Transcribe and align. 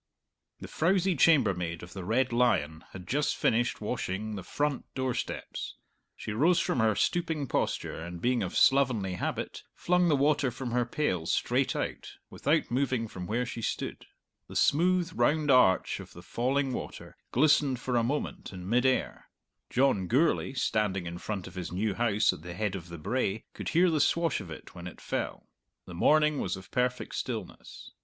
The 0.61 0.67
frowsy 0.67 1.15
chambermaid 1.15 1.83
of 1.83 1.93
the 1.93 2.03
"Red 2.03 2.33
Lion" 2.33 2.83
had 2.91 3.07
just 3.07 3.35
finished 3.37 3.81
washing 3.81 4.33
the 4.35 4.41
front 4.41 4.91
door 4.95 5.13
steps. 5.13 5.75
She 6.15 6.31
rose 6.31 6.59
from 6.59 6.79
her 6.79 6.95
stooping 6.95 7.45
posture 7.45 8.01
and, 8.03 8.19
being 8.19 8.41
of 8.41 8.57
slovenly 8.57 9.13
habit, 9.13 9.61
flung 9.75 10.07
the 10.07 10.15
water 10.15 10.49
from 10.49 10.71
her 10.71 10.85
pail 10.87 11.27
straight 11.27 11.75
out, 11.75 12.13
without 12.31 12.71
moving 12.71 13.07
from 13.07 13.27
where 13.27 13.45
she 13.45 13.61
stood. 13.61 14.07
The 14.47 14.55
smooth 14.55 15.11
round 15.13 15.51
arch 15.51 15.99
of 15.99 16.13
the 16.13 16.23
falling 16.23 16.73
water 16.73 17.15
glistened 17.31 17.79
for 17.79 17.95
a 17.95 18.01
moment 18.01 18.51
in 18.51 18.67
mid 18.67 18.87
air. 18.87 19.29
John 19.69 20.07
Gourlay, 20.07 20.53
standing 20.53 21.05
in 21.05 21.19
front 21.19 21.45
of 21.45 21.53
his 21.53 21.71
new 21.71 21.93
house 21.93 22.33
at 22.33 22.41
the 22.41 22.55
head 22.55 22.73
of 22.73 22.89
the 22.89 22.97
brae, 22.97 23.43
could 23.53 23.69
hear 23.69 23.91
the 23.91 24.01
swash 24.01 24.41
of 24.41 24.49
it 24.49 24.73
when 24.73 24.87
it 24.87 24.99
fell. 24.99 25.47
The 25.85 25.93
morning 25.93 26.39
was 26.39 26.57
of 26.57 26.71
perfect 26.71 27.13
stillness. 27.13 27.91